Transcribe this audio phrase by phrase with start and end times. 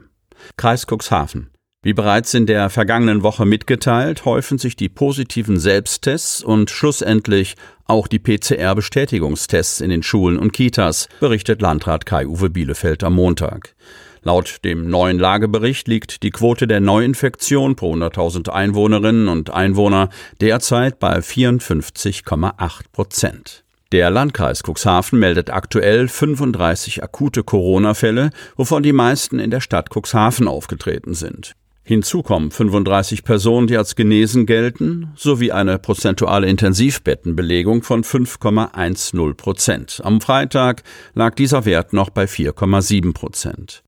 [0.55, 1.52] Kreis Cuxhaven.
[1.85, 7.55] Wie bereits in der vergangenen Woche mitgeteilt, häufen sich die positiven Selbsttests und schlussendlich
[7.87, 13.75] auch die PCR-Bestätigungstests in den Schulen und Kitas, berichtet Landrat Kai-Uwe Bielefeld am Montag.
[14.21, 20.07] Laut dem neuen Lagebericht liegt die Quote der Neuinfektion pro 100.000 Einwohnerinnen und Einwohner
[20.39, 23.65] derzeit bei 54,8 Prozent.
[23.91, 30.47] Der Landkreis Cuxhaven meldet aktuell 35 akute Corona-Fälle, wovon die meisten in der Stadt Cuxhaven
[30.47, 31.57] aufgetreten sind.
[31.85, 40.01] Hinzu kommen 35 Personen, die als genesen gelten, sowie eine prozentuale Intensivbettenbelegung von 5,10 Prozent.
[40.03, 43.83] Am Freitag lag dieser Wert noch bei 4,7 Prozent.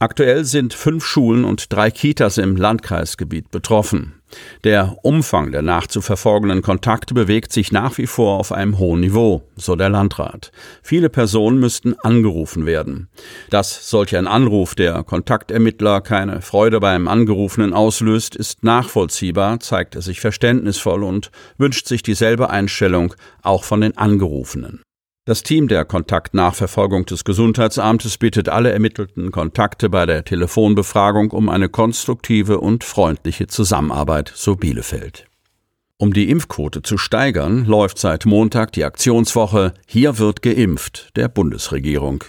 [0.00, 4.15] Aktuell sind fünf Schulen und drei Kitas im Landkreisgebiet betroffen.
[4.64, 9.76] Der Umfang der nachzuverfolgenden Kontakte bewegt sich nach wie vor auf einem hohen Niveau, so
[9.76, 10.50] der Landrat.
[10.82, 13.08] Viele Personen müssten angerufen werden.
[13.50, 20.02] Dass solch ein Anruf der Kontaktermittler keine Freude beim Angerufenen auslöst, ist nachvollziehbar, zeigt er
[20.02, 24.85] sich verständnisvoll und wünscht sich dieselbe Einstellung auch von den Angerufenen.
[25.28, 31.68] Das Team der Kontaktnachverfolgung des Gesundheitsamtes bittet alle ermittelten Kontakte bei der Telefonbefragung um eine
[31.68, 35.26] konstruktive und freundliche Zusammenarbeit, so Bielefeld.
[35.98, 42.22] Um die Impfquote zu steigern, läuft seit Montag die Aktionswoche Hier wird geimpft der Bundesregierung.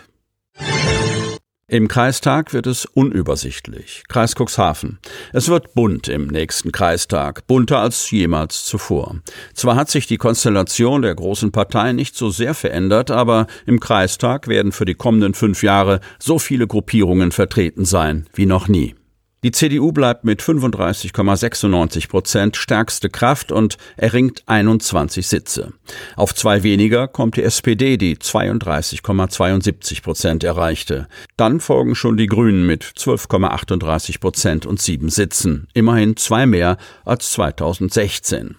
[1.70, 4.04] Im Kreistag wird es unübersichtlich.
[4.08, 5.00] Kreis Cuxhaven.
[5.34, 9.18] Es wird bunt im nächsten Kreistag, bunter als jemals zuvor.
[9.54, 14.48] Zwar hat sich die Konstellation der großen Parteien nicht so sehr verändert, aber im Kreistag
[14.48, 18.96] werden für die kommenden fünf Jahre so viele Gruppierungen vertreten sein wie noch nie.
[19.44, 25.74] Die CDU bleibt mit 35,96 Prozent stärkste Kraft und erringt 21 Sitze.
[26.16, 31.08] Auf zwei weniger kommt die SPD, die 32,72 Prozent erreichte.
[31.38, 37.31] Dann folgen schon die Grünen mit 12,38 Prozent und sieben Sitzen, immerhin zwei mehr als
[37.34, 38.58] 2016.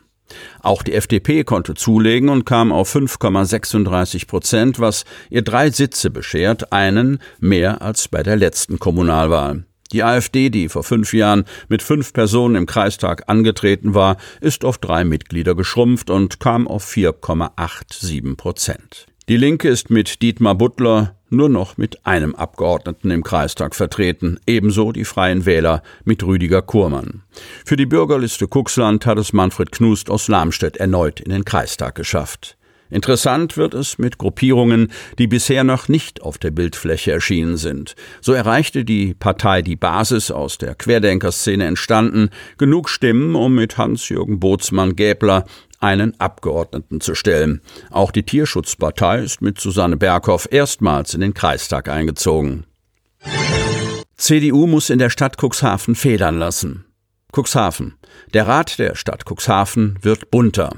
[0.61, 6.73] Auch die FDP konnte zulegen und kam auf 5,36 Prozent, was ihr drei Sitze beschert,
[6.73, 9.65] einen mehr als bei der letzten Kommunalwahl.
[9.93, 14.79] Die AfD, die vor fünf Jahren mit fünf Personen im Kreistag angetreten war, ist auf
[14.79, 19.07] drei Mitglieder geschrumpft und kam auf 4,87 Prozent.
[19.29, 24.93] Die Linke ist mit Dietmar Butler nur noch mit einem Abgeordneten im Kreistag vertreten, ebenso
[24.93, 27.23] die Freien Wähler mit Rüdiger Kurmann.
[27.65, 32.58] Für die Bürgerliste Kuxland hat es Manfred Knust aus Lamstedt erneut in den Kreistag geschafft.
[32.91, 37.95] Interessant wird es mit Gruppierungen, die bisher noch nicht auf der Bildfläche erschienen sind.
[38.21, 44.41] So erreichte die Partei Die Basis aus der Querdenkerszene entstanden genug Stimmen, um mit Hans-Jürgen
[44.41, 45.45] Bootsmann-Gäbler
[45.81, 47.61] einen Abgeordneten zu stellen.
[47.91, 52.65] Auch die Tierschutzpartei ist mit Susanne Berghoff erstmals in den Kreistag eingezogen.
[54.17, 56.88] CDU muss in der Stadt Cuxhaven federn lassen.
[57.31, 57.95] Cuxhaven.
[58.33, 60.71] Der Rat der Stadt Cuxhaven wird bunter.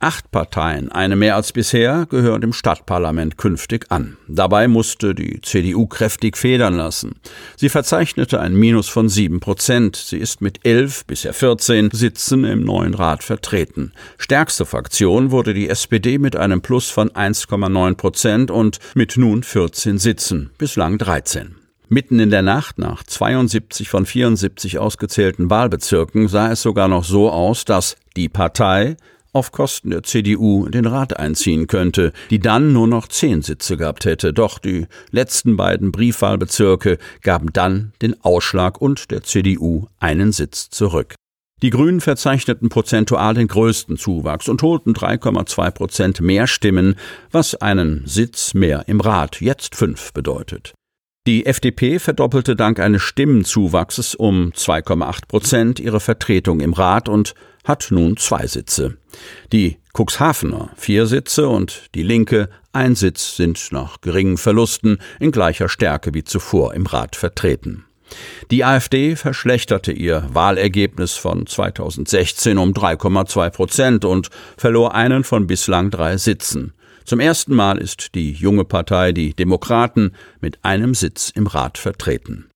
[0.00, 4.16] Acht Parteien, eine mehr als bisher, gehören dem Stadtparlament künftig an.
[4.26, 7.20] Dabei musste die CDU kräftig federn lassen.
[7.56, 9.94] Sie verzeichnete ein Minus von sieben Prozent.
[9.94, 13.92] Sie ist mit elf, bisher 14 Sitzen im neuen Rat vertreten.
[14.18, 19.98] Stärkste Fraktion wurde die SPD mit einem Plus von 1,9 Prozent und mit nun 14
[19.98, 21.61] Sitzen, bislang 13.
[21.92, 27.30] Mitten in der Nacht, nach 72 von 74 ausgezählten Wahlbezirken, sah es sogar noch so
[27.30, 28.96] aus, dass die Partei
[29.34, 34.06] auf Kosten der CDU den Rat einziehen könnte, die dann nur noch zehn Sitze gehabt
[34.06, 34.32] hätte.
[34.32, 41.14] Doch die letzten beiden Briefwahlbezirke gaben dann den Ausschlag und der CDU einen Sitz zurück.
[41.60, 46.94] Die Grünen verzeichneten prozentual den größten Zuwachs und holten 3,2 Prozent mehr Stimmen,
[47.30, 50.72] was einen Sitz mehr im Rat, jetzt fünf bedeutet.
[51.24, 57.86] Die FDP verdoppelte dank eines Stimmenzuwachses um 2,8 Prozent ihre Vertretung im Rat und hat
[57.90, 58.96] nun zwei Sitze.
[59.52, 65.68] Die Cuxhavener vier Sitze und die Linke ein Sitz sind nach geringen Verlusten in gleicher
[65.68, 67.84] Stärke wie zuvor im Rat vertreten.
[68.50, 75.90] Die AfD verschlechterte ihr Wahlergebnis von 2016 um 3,2 Prozent und verlor einen von bislang
[75.92, 76.72] drei Sitzen.
[77.04, 82.48] Zum ersten Mal ist die junge Partei, die Demokraten, mit einem Sitz im Rat vertreten.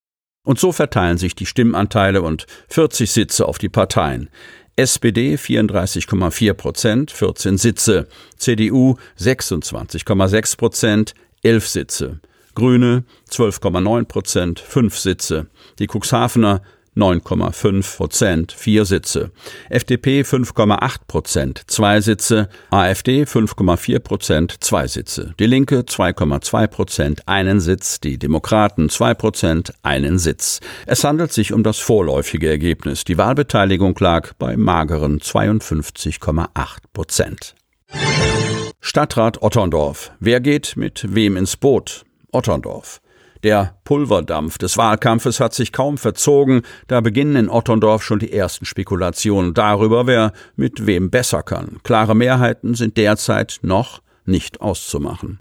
[0.45, 4.31] Und so verteilen sich die Stimmanteile und 40 Sitze auf die Parteien.
[4.77, 8.07] SPD 34,4 Prozent, 14 Sitze,
[8.37, 12.21] CDU 26,6 Prozent, 11 Sitze,
[12.55, 15.47] Grüne 12,9 Prozent, 5 Sitze,
[15.79, 16.63] die Cuxhavener
[16.97, 19.31] 9,5 Prozent, vier Sitze.
[19.69, 22.49] FDP 5,8 Prozent, zwei Sitze.
[22.71, 25.35] AfD 5,4 Prozent, zwei Sitze.
[25.39, 28.01] Die Linke 2,2 Prozent, einen Sitz.
[28.01, 30.61] Die Demokraten 2 Prozent, einen Sitz.
[30.87, 33.05] Es handelt sich um das vorläufige Ergebnis.
[33.05, 36.49] Die Wahlbeteiligung lag bei mageren 52,8
[36.95, 37.55] Prozent.
[38.81, 40.13] Stadtrat Otterndorf.
[40.21, 42.05] Wer geht mit wem ins Boot?
[42.33, 43.01] Otterndorf.
[43.47, 48.65] Der Pulverdampf des Wahlkampfes hat sich kaum verzogen, da beginnen in Otterndorf schon die ersten
[48.65, 51.79] Spekulationen darüber, wer mit wem besser kann.
[51.85, 55.39] Klare Mehrheiten sind derzeit noch nicht auszumachen.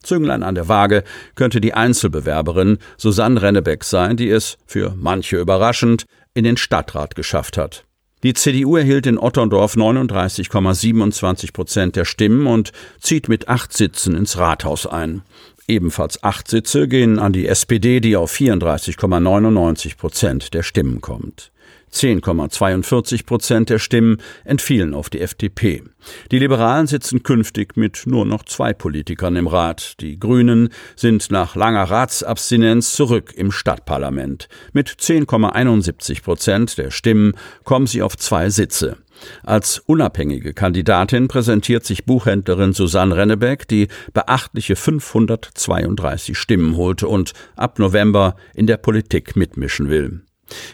[0.00, 1.02] Zünglein an der Waage
[1.34, 6.04] könnte die Einzelbewerberin Susanne Rennebeck sein, die es, für manche überraschend,
[6.34, 7.84] in den Stadtrat geschafft hat.
[8.22, 14.36] Die CDU erhielt in Otterndorf 39,27 Prozent der Stimmen und zieht mit acht Sitzen ins
[14.36, 15.22] Rathaus ein.
[15.66, 21.50] Ebenfalls acht Sitze gehen an die SPD, die auf 34,99 Prozent der Stimmen kommt.
[21.92, 25.82] 10,42 Prozent der Stimmen entfielen auf die FDP.
[26.30, 30.00] Die Liberalen sitzen künftig mit nur noch zwei Politikern im Rat.
[30.00, 34.48] Die Grünen sind nach langer Ratsabstinenz zurück im Stadtparlament.
[34.72, 37.32] Mit 10,71 Prozent der Stimmen
[37.64, 38.96] kommen sie auf zwei Sitze.
[39.42, 47.78] Als unabhängige Kandidatin präsentiert sich Buchhändlerin Susanne Rennebeck, die beachtliche 532 Stimmen holte und ab
[47.78, 50.22] November in der Politik mitmischen will.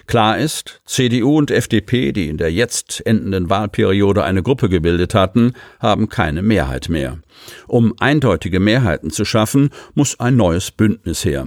[0.06, 5.52] Klar ist, CDU und FDP, die in der jetzt endenden Wahlperiode eine Gruppe gebildet hatten,
[5.80, 7.18] haben keine Mehrheit mehr.
[7.66, 11.46] Um eindeutige Mehrheiten zu schaffen, muss ein neues Bündnis her.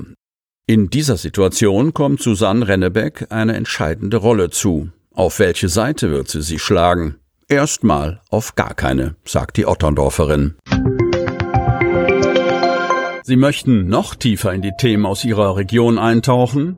[0.67, 4.89] In dieser Situation kommt Susanne Rennebeck eine entscheidende Rolle zu.
[5.13, 7.15] Auf welche Seite wird sie sie schlagen?
[7.47, 10.55] Erstmal auf gar keine, sagt die Otterndorferin.
[13.23, 16.77] Sie möchten noch tiefer in die Themen aus Ihrer Region eintauchen?